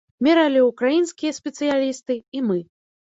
Мералі 0.27 0.63
ўкраінскія 0.69 1.35
спецыялісты 1.41 2.17
і 2.41 2.43
мы. 2.51 2.59